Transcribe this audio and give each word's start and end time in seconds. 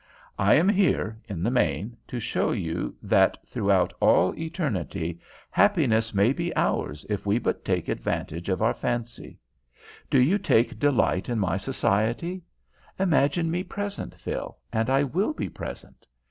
I 0.39 0.55
am 0.55 0.67
here, 0.67 1.21
in 1.29 1.43
the 1.43 1.51
main, 1.51 1.95
to 2.07 2.19
show 2.19 2.51
you 2.51 2.95
that 3.03 3.37
throughout 3.45 3.93
all 3.99 4.33
eternity 4.35 5.19
happiness 5.51 6.11
may 6.11 6.33
be 6.33 6.51
ours 6.55 7.05
if 7.07 7.27
we 7.27 7.37
but 7.37 7.63
take 7.63 7.87
advantage 7.87 8.49
of 8.49 8.63
our 8.63 8.73
fancy. 8.73 9.37
Do 10.09 10.17
you 10.19 10.39
take 10.39 10.79
delight 10.79 11.29
in 11.29 11.37
my 11.37 11.57
society? 11.57 12.41
Imagine 12.97 13.51
me 13.51 13.63
present, 13.63 14.15
Phil, 14.15 14.57
and 14.73 14.89
I 14.89 15.03
will 15.03 15.33
be 15.33 15.49
present. 15.49 16.07